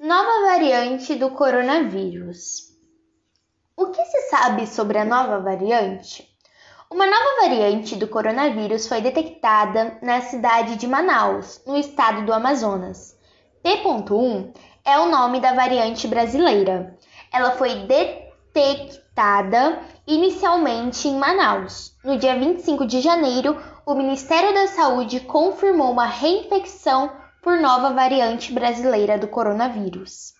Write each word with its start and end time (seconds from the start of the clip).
Nova 0.00 0.46
variante 0.46 1.14
do 1.14 1.30
coronavírus. 1.30 2.72
O 3.76 3.86
que 3.86 4.04
se 4.04 4.30
sabe 4.30 4.66
sobre 4.66 4.98
a 4.98 5.04
nova 5.04 5.38
variante? 5.38 6.28
Uma 6.90 7.06
nova 7.06 7.42
variante 7.42 7.94
do 7.94 8.08
coronavírus 8.08 8.88
foi 8.88 9.00
detectada 9.00 9.98
na 10.02 10.20
cidade 10.22 10.74
de 10.76 10.88
Manaus, 10.88 11.62
no 11.66 11.76
estado 11.76 12.26
do 12.26 12.32
Amazonas. 12.32 13.16
P.1 13.62 14.52
é 14.84 14.98
o 14.98 15.08
nome 15.08 15.38
da 15.38 15.52
variante 15.52 16.08
brasileira. 16.08 16.98
Ela 17.32 17.52
foi 17.52 17.86
detectada 17.86 19.78
inicialmente 20.04 21.06
em 21.06 21.16
Manaus. 21.16 21.96
No 22.02 22.18
dia 22.18 22.36
25 22.36 22.86
de 22.86 23.00
janeiro, 23.00 23.56
o 23.86 23.94
Ministério 23.94 24.52
da 24.52 24.66
Saúde 24.66 25.20
confirmou 25.20 25.92
uma 25.92 26.06
reinfecção 26.06 27.21
por 27.42 27.60
nova 27.60 27.92
variante 27.92 28.52
brasileira 28.52 29.18
do 29.18 29.26
coronavírus. 29.26 30.32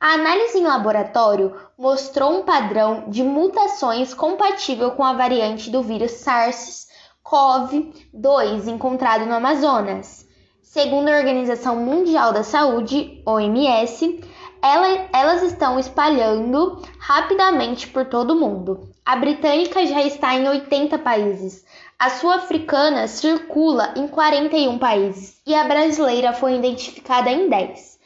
A 0.00 0.14
análise 0.14 0.58
em 0.58 0.64
laboratório 0.64 1.54
mostrou 1.78 2.38
um 2.38 2.42
padrão 2.42 3.04
de 3.08 3.22
mutações 3.22 4.14
compatível 4.14 4.92
com 4.92 5.04
a 5.04 5.12
variante 5.12 5.68
do 5.68 5.82
vírus 5.82 6.12
SARS-CoV-2 6.12 8.66
encontrado 8.66 9.26
no 9.26 9.34
Amazonas. 9.34 10.26
Segundo 10.62 11.10
a 11.10 11.18
Organização 11.18 11.76
Mundial 11.76 12.32
da 12.32 12.42
Saúde, 12.42 13.22
OMS, 13.26 14.24
elas 14.62 15.42
estão 15.42 15.78
espalhando 15.78 16.82
rapidamente 16.98 17.88
por 17.88 18.04
todo 18.06 18.32
o 18.32 18.40
mundo. 18.40 18.88
A 19.04 19.16
britânica 19.16 19.84
já 19.86 20.02
está 20.02 20.34
em 20.34 20.48
80 20.48 20.98
países, 20.98 21.64
a 21.98 22.08
sul-africana 22.08 23.06
circula 23.06 23.92
em 23.94 24.08
41 24.08 24.78
países 24.78 25.38
e 25.46 25.54
a 25.54 25.64
brasileira 25.64 26.32
foi 26.32 26.56
identificada 26.56 27.30
em 27.30 27.46
10. 27.46 27.98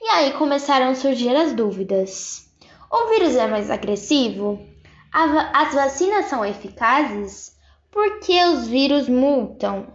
E 0.00 0.08
aí 0.08 0.32
começaram 0.34 0.90
a 0.90 0.94
surgir 0.94 1.34
as 1.34 1.52
dúvidas. 1.52 2.48
O 2.88 3.08
vírus 3.08 3.34
é 3.34 3.48
mais 3.48 3.68
agressivo? 3.68 4.64
As 5.12 5.74
vacinas 5.74 6.26
são 6.26 6.44
eficazes? 6.44 7.56
Por 7.90 8.20
que 8.20 8.40
os 8.44 8.68
vírus 8.68 9.08
mutam? 9.08 9.88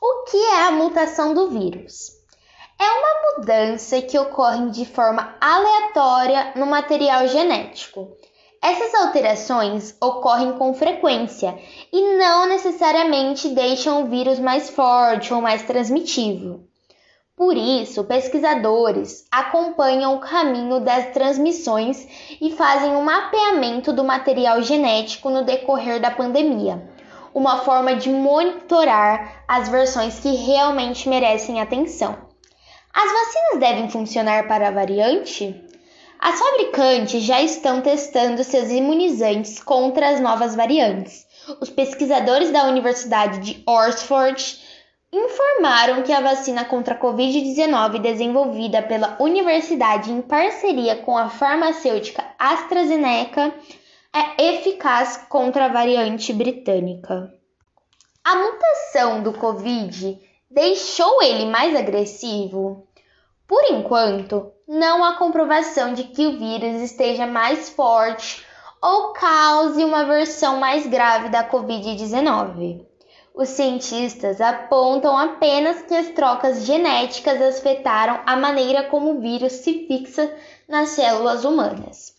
O 0.00 0.24
que 0.24 0.38
é 0.38 0.68
a 0.68 0.70
mutação 0.70 1.34
do 1.34 1.50
vírus? 1.50 2.17
É 2.80 2.84
uma 2.84 3.36
mudança 3.36 4.00
que 4.00 4.16
ocorre 4.16 4.70
de 4.70 4.84
forma 4.84 5.34
aleatória 5.40 6.52
no 6.54 6.64
material 6.64 7.26
genético. 7.26 8.08
Essas 8.62 8.94
alterações 8.94 9.96
ocorrem 10.00 10.52
com 10.52 10.72
frequência 10.72 11.58
e 11.92 12.16
não 12.16 12.46
necessariamente 12.46 13.48
deixam 13.48 14.02
o 14.02 14.06
vírus 14.06 14.38
mais 14.38 14.70
forte 14.70 15.34
ou 15.34 15.40
mais 15.40 15.62
transmitivo. 15.62 16.68
Por 17.36 17.56
isso, 17.56 18.04
pesquisadores 18.04 19.26
acompanham 19.30 20.14
o 20.14 20.20
caminho 20.20 20.78
das 20.78 21.12
transmissões 21.12 22.06
e 22.40 22.52
fazem 22.52 22.90
um 22.90 23.02
mapeamento 23.02 23.92
do 23.92 24.04
material 24.04 24.62
genético 24.62 25.30
no 25.30 25.44
decorrer 25.44 26.00
da 26.00 26.12
pandemia, 26.12 26.88
uma 27.34 27.58
forma 27.58 27.96
de 27.96 28.08
monitorar 28.08 29.44
as 29.48 29.68
versões 29.68 30.20
que 30.20 30.30
realmente 30.30 31.08
merecem 31.08 31.60
atenção. 31.60 32.27
As 32.92 33.12
vacinas 33.12 33.60
devem 33.60 33.90
funcionar 33.90 34.48
para 34.48 34.68
a 34.68 34.72
variante? 34.72 35.64
As 36.18 36.38
fabricantes 36.38 37.22
já 37.22 37.40
estão 37.40 37.80
testando 37.80 38.42
seus 38.42 38.70
imunizantes 38.70 39.62
contra 39.62 40.08
as 40.10 40.20
novas 40.20 40.56
variantes. 40.56 41.26
Os 41.60 41.70
pesquisadores 41.70 42.50
da 42.50 42.64
Universidade 42.64 43.38
de 43.38 43.62
Oxford 43.66 44.58
informaram 45.12 46.02
que 46.02 46.12
a 46.12 46.20
vacina 46.20 46.64
contra 46.64 46.94
a 46.94 47.00
Covid-19 47.00 48.00
desenvolvida 48.00 48.82
pela 48.82 49.16
universidade 49.20 50.10
em 50.10 50.20
parceria 50.20 50.96
com 50.96 51.16
a 51.16 51.30
farmacêutica 51.30 52.24
AstraZeneca 52.38 53.54
é 54.12 54.54
eficaz 54.54 55.24
contra 55.28 55.66
a 55.66 55.68
variante 55.68 56.32
britânica. 56.32 57.32
A 58.24 58.34
mutação 58.34 59.22
do 59.22 59.32
Covid 59.32 60.18
deixou 60.50 61.22
ele 61.22 61.46
mais 61.46 61.74
agressivo? 61.76 62.87
Por 63.48 63.64
enquanto, 63.70 64.52
não 64.68 65.02
há 65.02 65.16
comprovação 65.16 65.94
de 65.94 66.04
que 66.04 66.26
o 66.26 66.38
vírus 66.38 66.82
esteja 66.82 67.26
mais 67.26 67.70
forte 67.70 68.46
ou 68.82 69.14
cause 69.14 69.82
uma 69.82 70.04
versão 70.04 70.58
mais 70.58 70.86
grave 70.86 71.30
da 71.30 71.48
Covid-19. 71.48 72.84
Os 73.34 73.48
cientistas 73.48 74.42
apontam 74.42 75.16
apenas 75.16 75.80
que 75.80 75.94
as 75.94 76.08
trocas 76.08 76.66
genéticas 76.66 77.40
afetaram 77.40 78.20
a 78.26 78.36
maneira 78.36 78.84
como 78.84 79.12
o 79.12 79.20
vírus 79.20 79.52
se 79.52 79.86
fixa 79.86 80.30
nas 80.68 80.90
células 80.90 81.42
humanas. 81.46 82.14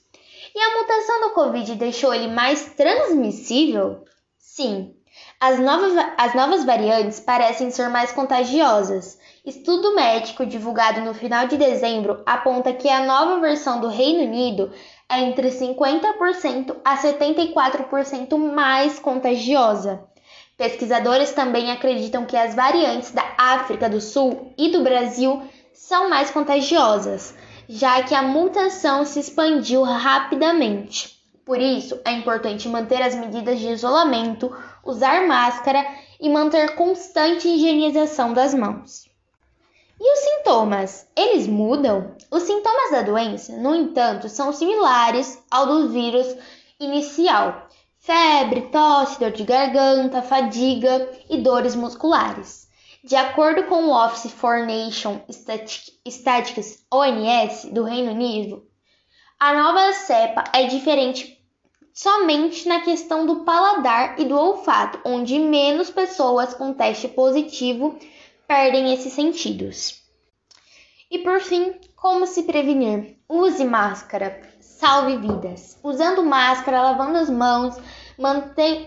E 0.56 0.60
a 0.60 0.80
mutação 0.80 1.22
do 1.22 1.34
Covid 1.36 1.76
deixou 1.76 2.12
ele 2.12 2.28
mais 2.28 2.74
transmissível? 2.74 4.04
Sim, 4.40 4.96
as 5.42 5.58
novas, 5.58 5.94
as 6.18 6.36
novas 6.36 6.66
variantes 6.66 7.22
parecem 7.22 7.72
ser 7.72 7.88
mais 7.88 8.12
contagiosas. 8.12 9.18
Estudo 9.46 9.96
médico 9.96 10.46
divulgado 10.46 11.00
no 11.00 11.14
final 11.14 11.48
de 11.48 11.56
dezembro 11.56 12.22
aponta 12.26 12.74
que 12.74 12.90
a 12.90 13.06
nova 13.06 13.40
versão 13.40 13.80
do 13.80 13.88
Reino 13.88 14.24
Unido 14.24 14.70
é 15.08 15.22
entre 15.22 15.50
50% 15.50 16.76
a 16.84 16.98
74% 16.98 18.38
mais 18.54 19.00
contagiosa. 19.00 20.04
Pesquisadores 20.58 21.32
também 21.32 21.72
acreditam 21.72 22.26
que 22.26 22.36
as 22.36 22.54
variantes 22.54 23.12
da 23.12 23.24
África 23.38 23.90
do 23.90 24.02
Sul 24.02 24.54
e 24.58 24.70
do 24.70 24.84
Brasil 24.84 25.42
são 25.74 26.10
mais 26.10 26.32
contagiosas, 26.32 27.34
já 27.70 28.04
que 28.04 28.14
a 28.14 28.22
mutação 28.22 29.06
se 29.06 29.22
expandiu 29.22 29.84
rapidamente. 29.84 31.19
Por 31.50 31.60
isso, 31.60 32.00
é 32.06 32.12
importante 32.12 32.70
manter 32.70 33.02
as 33.02 33.16
medidas 33.16 33.60
de 33.60 33.70
isolamento, 33.70 34.56
usar 34.86 35.26
máscara 35.26 35.84
e 36.20 36.30
manter 36.30 36.76
constante 36.76 37.48
higienização 37.48 38.34
das 38.34 38.54
mãos. 38.54 39.10
E 40.00 40.14
os 40.14 40.20
sintomas? 40.20 41.08
Eles 41.16 41.48
mudam? 41.48 42.16
Os 42.30 42.44
sintomas 42.44 42.92
da 42.92 43.02
doença, 43.02 43.58
no 43.58 43.74
entanto, 43.74 44.30
são 44.30 44.54
similares 44.54 45.44
ao 45.50 45.66
do 45.66 45.90
vírus 45.90 46.28
inicial: 46.80 47.68
febre, 47.98 48.70
tosse, 48.72 49.20
dor 49.20 49.32
de 49.32 49.44
garganta, 49.44 50.22
fadiga 50.22 51.10
e 51.28 51.40
dores 51.40 51.74
musculares. 51.74 52.70
De 53.04 53.16
acordo 53.16 53.64
com 53.64 53.86
o 53.86 54.06
Office 54.06 54.32
for 54.32 54.68
Nation 54.68 55.20
Statistics 55.28 56.86
ONS 56.94 57.72
do 57.72 57.84
Reino 57.84 58.12
Unido, 58.12 58.70
a 59.40 59.52
nova 59.52 59.94
cepa 59.94 60.44
é 60.54 60.68
diferente 60.68 61.39
somente 62.02 62.66
na 62.66 62.80
questão 62.80 63.26
do 63.26 63.44
paladar 63.44 64.18
e 64.18 64.24
do 64.24 64.34
olfato, 64.34 65.02
onde 65.04 65.38
menos 65.38 65.90
pessoas 65.90 66.54
com 66.54 66.74
teste 66.74 67.10
positivo 67.10 68.00
perdem 68.48 68.94
esses 68.94 69.12
sentidos. 69.12 70.02
E 71.12 71.20
por 71.20 71.42
fim, 71.42 71.74
como 71.98 72.26
se 72.26 72.44
prevenir? 72.44 73.18
Use 73.28 73.66
máscara, 73.66 74.42
salve 74.62 75.18
vidas. 75.18 75.78
Usando 75.84 76.24
máscara, 76.24 76.84
lavando 76.84 77.18
as 77.18 77.30
mãos, 77.30 77.76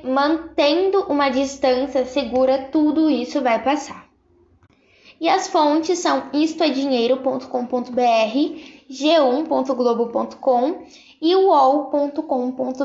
mantendo 0.03 1.03
uma 1.03 1.29
distância 1.29 2.07
segura, 2.07 2.71
tudo 2.73 3.11
isso 3.11 3.43
vai 3.43 3.63
passar. 3.63 4.02
E 5.23 5.29
as 5.29 5.47
fontes 5.47 6.01
são 6.01 6.25
istoedinheiro.com.br, 6.33 7.47
g1.globo.com 8.91 10.83
e 11.21 11.37
uol.com.br. 11.37 12.83